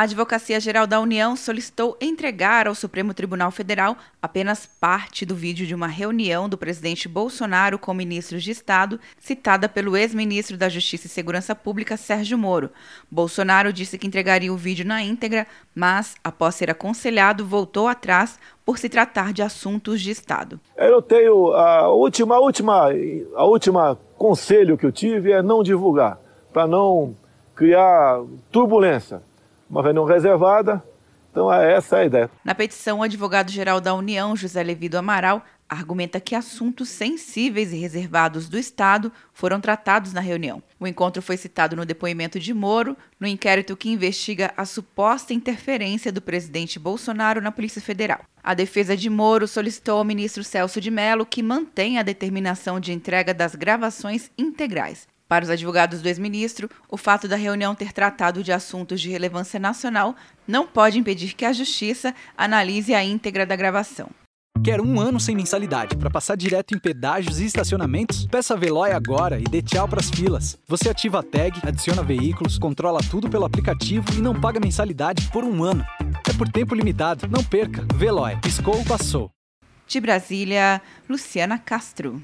[0.00, 5.66] A Advocacia Geral da União solicitou entregar ao Supremo Tribunal Federal apenas parte do vídeo
[5.66, 11.06] de uma reunião do presidente Bolsonaro com ministros de Estado, citada pelo ex-ministro da Justiça
[11.06, 12.70] e Segurança Pública, Sérgio Moro.
[13.10, 18.78] Bolsonaro disse que entregaria o vídeo na íntegra, mas, após ser aconselhado, voltou atrás por
[18.78, 20.58] se tratar de assuntos de Estado.
[20.78, 22.88] Eu tenho a última, a última,
[23.36, 26.18] a última conselho que eu tive é não divulgar,
[26.54, 27.14] para não
[27.54, 29.28] criar turbulência
[29.70, 30.82] uma reunião reservada.
[31.30, 32.30] Então, é essa é a ideia.
[32.44, 38.48] Na petição, o advogado-geral da União, José Levido Amaral, argumenta que assuntos sensíveis e reservados
[38.48, 40.60] do Estado foram tratados na reunião.
[40.80, 46.10] O encontro foi citado no depoimento de Moro, no inquérito que investiga a suposta interferência
[46.10, 48.22] do presidente Bolsonaro na Polícia Federal.
[48.42, 52.92] A defesa de Moro solicitou ao ministro Celso de Mello que mantenha a determinação de
[52.92, 55.06] entrega das gravações integrais.
[55.30, 59.60] Para os advogados do ex-ministro, o fato da reunião ter tratado de assuntos de relevância
[59.60, 64.10] nacional não pode impedir que a Justiça analise a íntegra da gravação.
[64.64, 68.26] Quer um ano sem mensalidade para passar direto em pedágios e estacionamentos?
[68.26, 70.58] Peça a Veloy agora e dê tchau para as filas.
[70.66, 75.44] Você ativa a tag, adiciona veículos, controla tudo pelo aplicativo e não paga mensalidade por
[75.44, 75.86] um ano.
[76.28, 77.28] É por tempo limitado.
[77.28, 77.86] Não perca.
[77.94, 78.36] Veloy.
[78.42, 79.30] Piscou, passou.
[79.86, 82.20] De Brasília, Luciana Castro.